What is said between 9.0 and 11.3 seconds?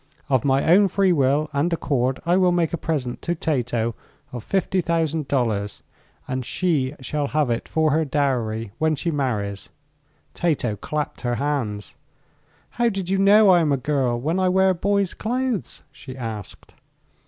marries." Tato clapped